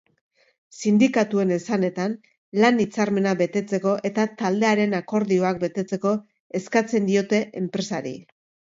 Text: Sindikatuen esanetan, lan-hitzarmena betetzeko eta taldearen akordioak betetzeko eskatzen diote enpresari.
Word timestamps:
Sindikatuen 0.77 1.53
esanetan, 1.55 2.15
lan-hitzarmena 2.63 3.35
betetzeko 3.43 3.95
eta 4.13 4.27
taldearen 4.43 4.99
akordioak 5.03 5.63
betetzeko 5.69 6.19
eskatzen 6.63 7.11
diote 7.15 7.47
enpresari. 7.67 8.21